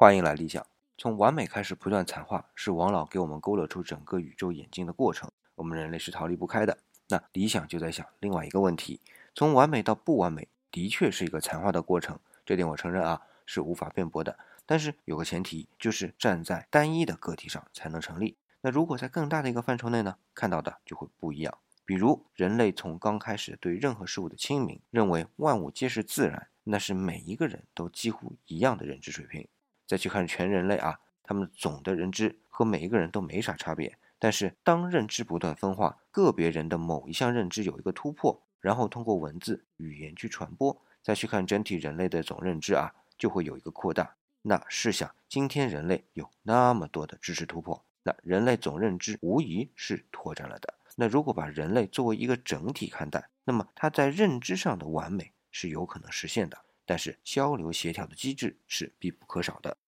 [0.00, 0.64] 话音来理想，
[0.96, 5.28] 从完美开始不断残化，是王老给我们勾勒出整个宇宙演进的过程。
[5.56, 6.78] 我们人类是逃离不开的。
[7.08, 9.00] 那理想就在想另外一个问题：
[9.34, 12.16] 从完美到不完美，的确是一个残化的过程，
[12.46, 14.38] 这点我承认啊，是无法辩驳的。
[14.64, 18.36] 但是有个前提，就是站在单一的个体上才能成立。
[18.60, 21.58] 那如果在更大的一个范畴内呢，看到的就会不一样。
[21.84, 29.48] 比如人类从刚开始对任何事物的清明，认为万物皆是自然，那是每一个人都几乎一样的认知水平。
[29.88, 33.98] 再去看全人类啊，他们总的认知和每一个人都没啥差别。
[34.18, 44.16] 但是当认知不断分化，个别人的某一项认知有一个突破，然后通过文字语言去传播，再去看整体人类的总认知啊，就会有一个扩大。
[44.42, 50.74] 那试想，今天人类有那么多的知识突破，那人类总认知无疑是拓展了的。
[50.96, 59.78] 那如果把人类作为一个整体看待，那么它在认知上的完美是有可能实现的，但是交流协调的机制是必不可少的。